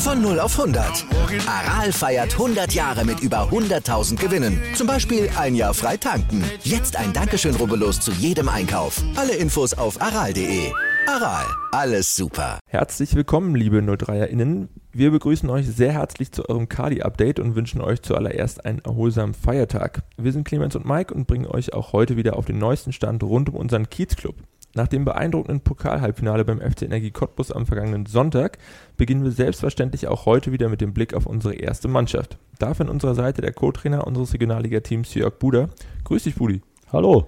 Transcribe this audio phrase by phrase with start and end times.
[0.00, 1.04] Von 0 auf 100.
[1.46, 4.58] Aral feiert 100 Jahre mit über 100.000 Gewinnen.
[4.74, 6.42] Zum Beispiel ein Jahr frei tanken.
[6.62, 9.02] Jetzt ein Dankeschön, rubbellos zu jedem Einkauf.
[9.16, 10.72] Alle Infos auf aral.de.
[11.06, 12.60] Aral, alles super.
[12.66, 14.68] Herzlich willkommen, liebe 03erInnen.
[14.90, 20.02] Wir begrüßen euch sehr herzlich zu eurem Kali-Update und wünschen euch zuallererst einen erholsamen Feiertag.
[20.16, 23.22] Wir sind Clemens und Mike und bringen euch auch heute wieder auf den neuesten Stand
[23.22, 24.36] rund um unseren Kiezclub.
[24.74, 28.58] Nach dem beeindruckenden Pokal-Halbfinale beim FC Energie Cottbus am vergangenen Sonntag
[28.96, 32.38] beginnen wir selbstverständlich auch heute wieder mit dem Blick auf unsere erste Mannschaft.
[32.60, 35.70] Dafür an unserer Seite der Co-Trainer unseres Regionalliga-Teams Jörg Buder.
[36.04, 36.62] Grüß dich, Budi.
[36.92, 37.26] Hallo.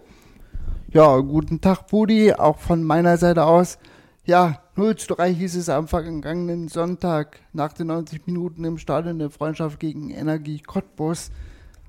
[0.93, 3.79] Ja, guten Tag, Budi, auch von meiner Seite aus.
[4.25, 9.19] Ja, 0 zu 3 hieß es am vergangenen Sonntag nach den 90 Minuten im Stadion
[9.19, 11.33] der Freundschaft gegen Energie Cottbus.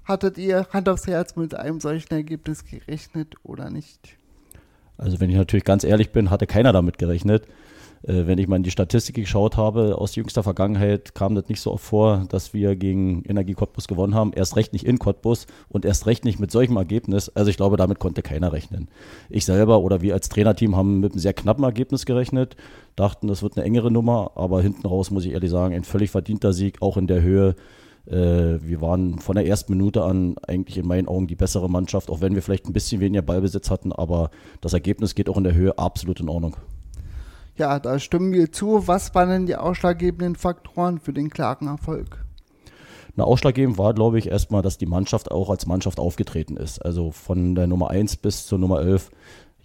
[0.03, 4.17] Hattet ihr Hand aufs Herz mit einem solchen Ergebnis gerechnet oder nicht?
[4.97, 7.45] Also wenn ich natürlich ganz ehrlich bin, hatte keiner damit gerechnet.
[8.03, 11.61] Äh, wenn ich mal in die Statistik geschaut habe, aus jüngster Vergangenheit kam das nicht
[11.61, 14.33] so oft vor, dass wir gegen Energie Cottbus gewonnen haben.
[14.33, 17.29] Erst recht nicht in Cottbus und erst recht nicht mit solchem Ergebnis.
[17.29, 18.89] Also ich glaube, damit konnte keiner rechnen.
[19.29, 22.55] Ich selber oder wir als Trainerteam haben mit einem sehr knappen Ergebnis gerechnet,
[22.95, 26.11] dachten, das wird eine engere Nummer, aber hinten raus muss ich ehrlich sagen, ein völlig
[26.11, 27.55] verdienter Sieg, auch in der Höhe.
[28.05, 32.09] Äh, wir waren von der ersten Minute an eigentlich in meinen Augen die bessere Mannschaft,
[32.09, 34.29] auch wenn wir vielleicht ein bisschen weniger Ballbesitz hatten, aber
[34.61, 36.57] das Ergebnis geht auch in der Höhe absolut in Ordnung.
[37.55, 38.87] Ja, da stimmen wir zu.
[38.87, 42.25] Was waren denn die ausschlaggebenden Faktoren für den klaren Erfolg?
[43.15, 46.83] Na, ausschlaggebend war, glaube ich, erstmal, dass die Mannschaft auch als Mannschaft aufgetreten ist.
[46.83, 49.11] Also von der Nummer 1 bis zur Nummer 11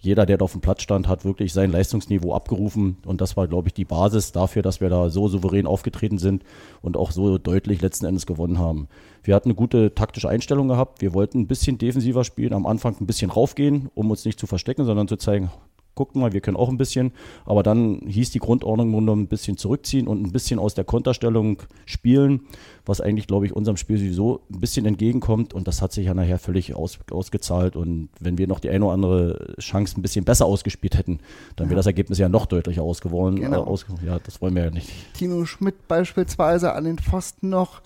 [0.01, 2.97] jeder, der da auf dem Platz stand, hat wirklich sein Leistungsniveau abgerufen.
[3.05, 6.43] Und das war, glaube ich, die Basis dafür, dass wir da so souverän aufgetreten sind
[6.81, 8.87] und auch so deutlich letzten Endes gewonnen haben.
[9.23, 11.01] Wir hatten eine gute taktische Einstellung gehabt.
[11.01, 14.47] Wir wollten ein bisschen defensiver spielen, am Anfang ein bisschen raufgehen, um uns nicht zu
[14.47, 15.51] verstecken, sondern zu zeigen,
[15.99, 17.11] guckt mal, wir können auch ein bisschen.
[17.45, 20.85] Aber dann hieß die Grundordnung nur noch ein bisschen zurückziehen und ein bisschen aus der
[20.85, 22.43] Konterstellung spielen,
[22.85, 25.53] was eigentlich, glaube ich, unserem Spiel sowieso ein bisschen entgegenkommt.
[25.53, 27.75] Und das hat sich ja nachher völlig aus, ausgezahlt.
[27.75, 31.19] Und wenn wir noch die eine oder andere Chance ein bisschen besser ausgespielt hätten,
[31.57, 33.41] dann wäre das Ergebnis ja noch deutlicher ausgeworden.
[33.41, 33.65] Genau.
[33.65, 34.89] Äh, aus, ja, das wollen wir ja nicht.
[35.15, 37.81] Tino Schmidt beispielsweise an den Pfosten noch.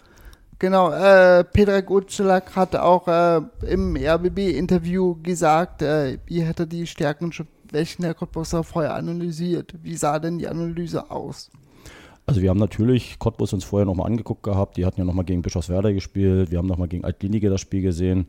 [0.60, 7.34] Genau, äh, Petra Gutschelak hat auch äh, im RBB-Interview gesagt, äh, wie hätte die Stärken
[7.74, 9.74] Schwächen der Cottbusser vorher analysiert.
[9.82, 11.50] Wie sah denn die Analyse aus?
[12.28, 14.78] Also wir haben natürlich Cottbus uns vorher nochmal angeguckt gehabt.
[14.78, 16.52] Die hatten ja nochmal gegen Bischofswerda gespielt.
[16.52, 18.28] Wir haben nochmal gegen Altlinige das Spiel gesehen.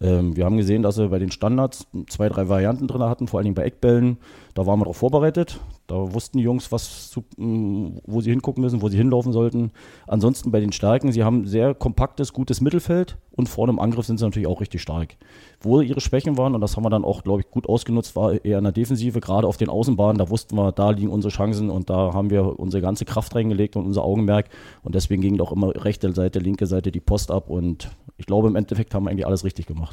[0.00, 3.38] Ähm, wir haben gesehen, dass sie bei den Standards zwei, drei Varianten drin hatten, vor
[3.38, 4.18] allen Dingen bei Eckbällen.
[4.54, 5.60] Da waren wir darauf vorbereitet.
[5.86, 9.72] Da wussten die Jungs, was zu, mm, wo sie hingucken müssen, wo sie hinlaufen sollten.
[10.06, 14.18] Ansonsten bei den Stärken, sie haben sehr kompaktes, gutes Mittelfeld und vorne im Angriff sind
[14.18, 15.16] sie natürlich auch richtig stark.
[15.60, 18.44] Wo ihre Schwächen waren, und das haben wir dann auch, glaube ich, gut ausgenutzt, war
[18.44, 20.18] eher in der Defensive, gerade auf den Außenbahnen.
[20.18, 23.76] Da wussten wir, da liegen unsere Chancen und da haben wir unsere ganze Kraft reingelegt
[23.76, 24.48] und unser Augenmerk.
[24.82, 27.50] Und deswegen ging auch immer rechte Seite, linke Seite die Post ab.
[27.50, 29.83] Und ich glaube, im Endeffekt haben wir eigentlich alles richtig gemacht.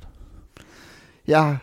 [1.25, 1.62] Ja,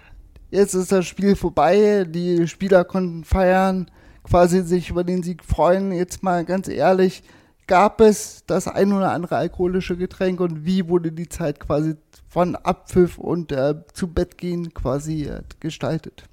[0.51, 2.05] jetzt ist das Spiel vorbei.
[2.09, 3.91] Die Spieler konnten feiern
[4.23, 5.93] quasi sich über den Sieg freuen.
[5.93, 7.23] Jetzt mal ganz ehrlich,
[7.67, 11.95] gab es das ein oder andere alkoholische Getränk und wie wurde die Zeit quasi
[12.29, 16.25] von Abpfiff und äh, zu Bett gehen quasi äh, gestaltet?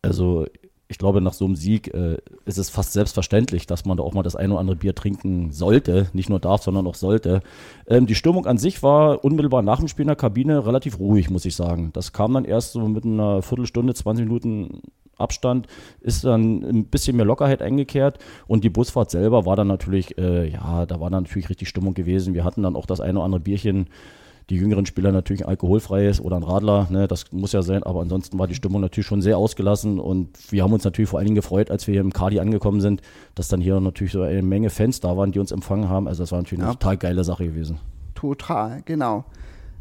[0.00, 0.46] Also
[0.92, 4.12] ich glaube, nach so einem Sieg äh, ist es fast selbstverständlich, dass man da auch
[4.12, 6.08] mal das ein oder andere Bier trinken sollte.
[6.12, 7.40] Nicht nur darf, sondern auch sollte.
[7.86, 11.30] Ähm, die Stimmung an sich war unmittelbar nach dem Spiel in der Kabine relativ ruhig,
[11.30, 11.90] muss ich sagen.
[11.94, 14.82] Das kam dann erst so mit einer Viertelstunde, 20 Minuten
[15.16, 15.66] Abstand
[16.00, 20.48] ist dann ein bisschen mehr Lockerheit eingekehrt und die Busfahrt selber war dann natürlich, äh,
[20.48, 22.34] ja, da war dann natürlich richtig Stimmung gewesen.
[22.34, 23.86] Wir hatten dann auch das eine oder andere Bierchen.
[24.50, 28.00] Die jüngeren Spieler natürlich ein alkoholfreies oder ein Radler, ne, das muss ja sein, aber
[28.00, 31.26] ansonsten war die Stimmung natürlich schon sehr ausgelassen und wir haben uns natürlich vor allen
[31.26, 33.02] Dingen gefreut, als wir hier im Kadi angekommen sind,
[33.34, 36.08] dass dann hier natürlich so eine Menge Fans da waren, die uns empfangen haben.
[36.08, 36.70] Also das war natürlich ja.
[36.70, 37.78] eine total geile Sache gewesen.
[38.14, 39.24] Total, genau.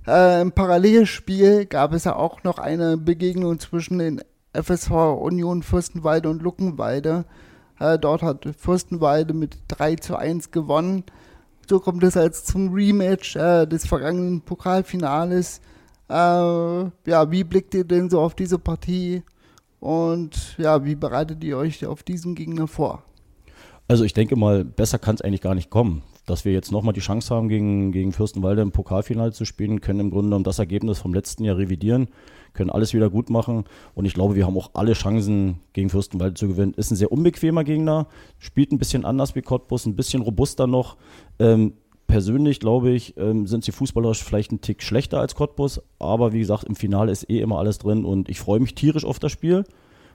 [0.08, 4.22] Äh, Im Parallelspiel gab es ja auch noch eine Begegnung zwischen den
[4.54, 7.26] FSV Union Fürstenwalde und Luckenwalde.
[7.80, 11.04] Äh, dort hat Fürstenwalde mit 3 zu 1 gewonnen.
[11.72, 15.62] So kommt es als zum Rematch äh, des vergangenen Pokalfinales.
[16.10, 19.24] Äh, ja, wie blickt ihr denn so auf diese Partie?
[19.80, 23.04] Und ja, wie bereitet ihr euch auf diesen Gegner vor?
[23.88, 26.04] Also ich denke mal, besser kann es eigentlich gar nicht kommen.
[26.26, 30.00] Dass wir jetzt nochmal die Chance haben, gegen, gegen Fürstenwalde im Pokalfinale zu spielen, können
[30.00, 32.10] im Grunde genommen das Ergebnis vom letzten Jahr revidieren,
[32.54, 33.66] können alles wieder gut machen.
[33.96, 36.74] Und ich glaube, wir haben auch alle Chancen, gegen Fürstenwalde zu gewinnen.
[36.76, 38.08] Ist ein sehr unbequemer Gegner,
[38.38, 40.98] spielt ein bisschen anders wie Cottbus, ein bisschen robuster noch.
[41.40, 41.74] Ähm,
[42.08, 46.40] persönlich glaube ich, ähm, sind sie fußballerisch vielleicht einen Tick schlechter als Cottbus, aber wie
[46.40, 49.32] gesagt, im Finale ist eh immer alles drin und ich freue mich tierisch auf das
[49.32, 49.64] Spiel.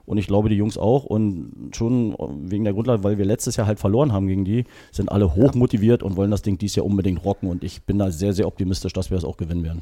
[0.07, 1.03] Und ich glaube, die Jungs auch.
[1.03, 2.15] Und schon
[2.49, 5.53] wegen der Grundlage, weil wir letztes Jahr halt verloren haben gegen die, sind alle hoch
[5.53, 7.49] motiviert und wollen das Ding dieses Jahr unbedingt rocken.
[7.49, 9.81] Und ich bin da sehr, sehr optimistisch, dass wir das auch gewinnen werden.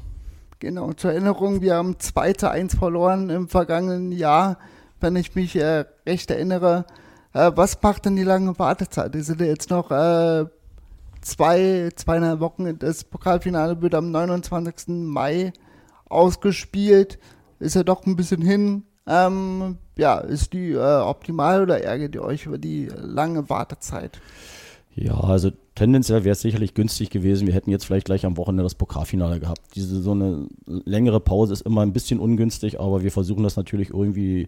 [0.58, 4.58] Genau, zur Erinnerung, wir haben 2 zu 1 verloren im vergangenen Jahr,
[5.00, 6.86] wenn ich mich äh, recht erinnere.
[7.34, 9.14] Äh, was macht denn die lange Wartezeit?
[9.14, 10.46] Die sind ja jetzt noch äh,
[11.22, 12.80] zwei, zweieinhalb Wochen.
[12.80, 14.88] Das Pokalfinale wird am 29.
[14.88, 15.54] Mai
[16.10, 17.20] ausgespielt.
[17.60, 18.86] Ist ja doch ein bisschen hin.
[19.06, 24.20] Ähm, ja, ist die äh, optimal oder ärgert ihr euch über die lange Wartezeit?
[24.96, 27.48] Ja, also tendenziell wäre es sicherlich günstig gewesen.
[27.48, 29.62] Wir hätten jetzt vielleicht gleich am Wochenende das Pokalfinale gehabt.
[29.76, 33.90] Diese so eine längere Pause ist immer ein bisschen ungünstig, aber wir versuchen das natürlich
[33.90, 34.48] irgendwie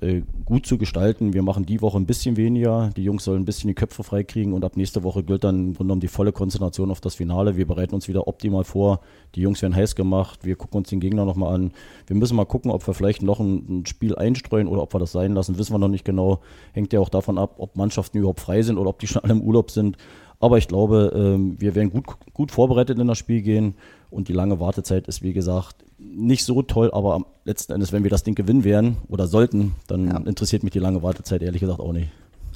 [0.00, 1.34] äh, gut zu gestalten.
[1.34, 2.90] Wir machen die Woche ein bisschen weniger.
[2.96, 5.64] Die Jungs sollen ein bisschen die Köpfe freikriegen und ab nächste Woche gilt dann im
[5.64, 7.56] Grunde genommen die volle Konzentration auf das Finale.
[7.56, 9.00] Wir bereiten uns wieder optimal vor.
[9.34, 10.44] Die Jungs werden heiß gemacht.
[10.44, 11.72] Wir gucken uns den Gegner nochmal an.
[12.06, 15.00] Wir müssen mal gucken, ob wir vielleicht noch ein, ein, Spiel einstreuen oder ob wir
[15.00, 15.58] das sein lassen.
[15.58, 16.40] Wissen wir noch nicht genau.
[16.72, 19.32] Hängt ja auch davon ab, ob Mannschaften überhaupt frei sind oder ob die schon alle
[19.32, 19.96] im Urlaub sind.
[20.40, 23.74] Aber ich glaube, ähm, wir werden gut, gut vorbereitet in das Spiel gehen
[24.10, 28.02] und die lange Wartezeit ist, wie gesagt, nicht so toll, aber am letzten Endes, wenn
[28.02, 30.16] wir das Ding gewinnen werden oder sollten, dann ja.
[30.16, 32.08] interessiert mich die lange Wartezeit ehrlich gesagt auch nicht.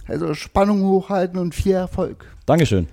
[0.06, 2.26] Also Spannung hochhalten und viel Erfolg.
[2.46, 2.88] Dankeschön.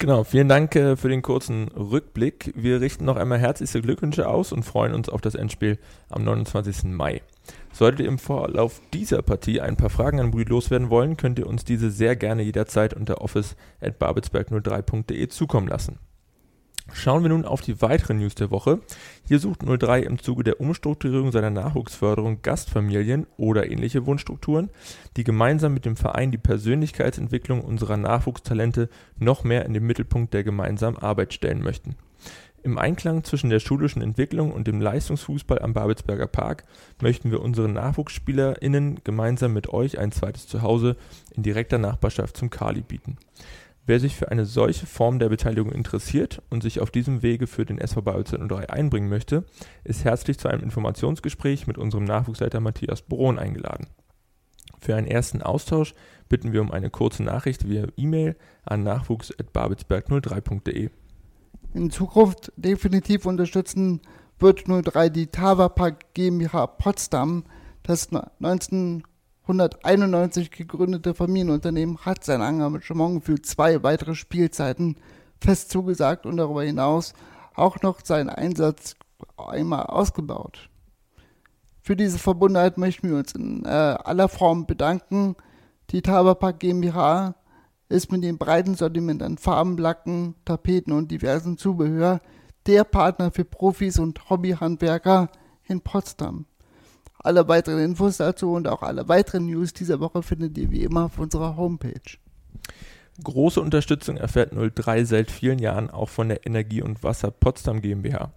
[0.00, 2.52] Genau, vielen Dank äh, für den kurzen Rückblick.
[2.54, 5.76] Wir richten noch einmal herzlichste Glückwünsche aus und freuen uns auf das Endspiel
[6.08, 6.84] am 29.
[6.84, 7.20] Mai.
[7.72, 11.48] Solltet ihr im Vorlauf dieser Partie ein paar Fragen an Brüd loswerden wollen, könnt ihr
[11.48, 15.98] uns diese sehr gerne jederzeit unter office.babelsberg03.de zukommen lassen.
[16.92, 18.80] Schauen wir nun auf die weiteren News der Woche.
[19.26, 24.70] Hier sucht 03 im Zuge der Umstrukturierung seiner Nachwuchsförderung Gastfamilien oder ähnliche Wunschstrukturen,
[25.16, 28.88] die gemeinsam mit dem Verein die Persönlichkeitsentwicklung unserer Nachwuchstalente
[29.18, 31.94] noch mehr in den Mittelpunkt der gemeinsamen Arbeit stellen möchten.
[32.62, 36.64] Im Einklang zwischen der schulischen Entwicklung und dem Leistungsfußball am Babelsberger Park
[37.00, 40.96] möchten wir unseren NachwuchsspielerInnen gemeinsam mit euch ein zweites Zuhause
[41.36, 43.16] in direkter Nachbarschaft zum Kali bieten.
[43.88, 47.64] Wer sich für eine solche Form der Beteiligung interessiert und sich auf diesem Wege für
[47.64, 49.44] den SV Babelsberg 03 einbringen möchte,
[49.82, 53.86] ist herzlich zu einem Informationsgespräch mit unserem Nachwuchsleiter Matthias Brohn eingeladen.
[54.78, 55.94] Für einen ersten Austausch
[56.28, 60.90] bitten wir um eine kurze Nachricht via E-Mail an nachwuchs.babelsberg03.de
[61.72, 64.02] in Zukunft definitiv unterstützen
[64.38, 67.44] wird 03 die Tavapak GmbH Potsdam.
[67.82, 68.10] Das
[69.52, 74.96] 1991 gegründete Familienunternehmen hat sein Engagement für zwei weitere Spielzeiten
[75.40, 77.14] fest zugesagt und darüber hinaus
[77.54, 78.96] auch noch seinen Einsatz
[79.36, 80.68] einmal ausgebaut.
[81.80, 85.36] Für diese Verbundenheit möchten wir uns in äh, aller Form bedanken.
[85.90, 87.34] Die Tavapak GmbH
[87.88, 92.20] ist mit dem breiten Sortiment an Farben, Lacken, Tapeten und diversen Zubehör
[92.66, 95.30] der Partner für Profis und Hobbyhandwerker
[95.64, 96.44] in Potsdam.
[97.18, 101.06] Alle weiteren Infos dazu und auch alle weiteren News dieser Woche findet ihr wie immer
[101.06, 102.18] auf unserer Homepage.
[103.22, 108.32] Große Unterstützung erfährt 03 seit vielen Jahren auch von der Energie und Wasser Potsdam GmbH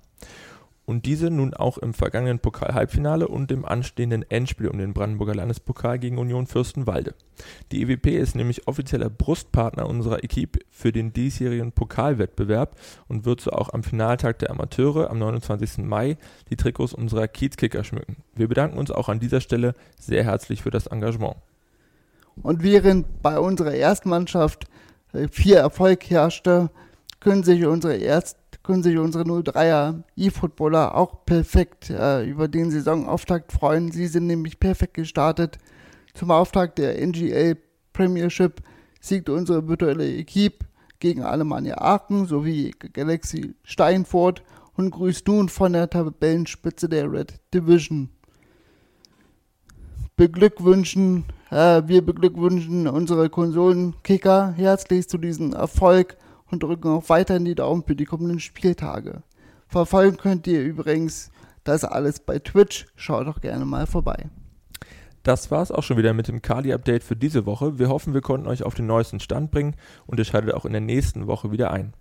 [0.92, 5.98] und diese nun auch im vergangenen Pokal-Halbfinale und im anstehenden Endspiel um den Brandenburger Landespokal
[6.00, 7.16] gegen Union Fürstenwalde.
[7.72, 12.76] Die EWP ist nämlich offizieller Brustpartner unserer Equipe für den diesjährigen Pokalwettbewerb
[13.08, 15.78] und wird so auch am Finaltag der Amateure am 29.
[15.78, 16.18] Mai
[16.50, 18.18] die Trikots unserer Kiezkicker schmücken.
[18.36, 21.38] Wir bedanken uns auch an dieser Stelle sehr herzlich für das Engagement.
[22.44, 24.66] Und während bei unserer Erstmannschaft
[25.32, 26.70] viel Erfolg herrschte,
[27.22, 33.52] können sich unsere Erst können sich unsere 03er E-Footballer auch perfekt äh, über den Saisonauftakt
[33.52, 33.92] freuen.
[33.92, 35.58] Sie sind nämlich perfekt gestartet.
[36.14, 37.58] Zum Auftakt der NGL
[37.94, 38.62] Premiership
[39.00, 40.66] siegt unsere virtuelle Equipe
[41.00, 44.44] gegen Alemannia Aachen sowie Galaxy Steinfurt
[44.76, 48.10] und grüßt nun von der Tabellenspitze der Red Division.
[50.16, 56.18] Beglückwünschen, äh, wir beglückwünschen unsere Konsolenkicker herzlich zu diesem Erfolg
[56.52, 59.24] und drücken auch weiterhin die Daumen für die kommenden Spieltage.
[59.68, 61.32] Verfolgen könnt ihr übrigens
[61.64, 62.88] das alles bei Twitch.
[62.96, 64.30] Schaut doch gerne mal vorbei.
[65.24, 67.78] Das war es auch schon wieder mit dem Kali-Update für diese Woche.
[67.78, 69.76] Wir hoffen, wir konnten euch auf den neuesten Stand bringen
[70.08, 71.94] und ihr schaltet auch in der nächsten Woche wieder ein.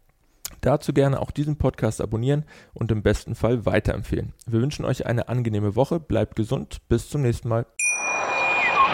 [0.63, 4.33] Dazu gerne auch diesen Podcast abonnieren und im besten Fall weiterempfehlen.
[4.47, 7.67] Wir wünschen euch eine angenehme Woche, bleibt gesund, bis zum nächsten Mal.